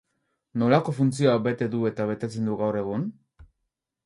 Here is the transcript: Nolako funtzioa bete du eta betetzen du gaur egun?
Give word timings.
Nolako 0.61 0.95
funtzioa 0.99 1.35
bete 1.49 1.67
du 1.75 1.83
eta 1.93 2.09
betetzen 2.13 2.51
du 2.53 2.57
gaur 2.63 2.81
egun? 2.85 3.05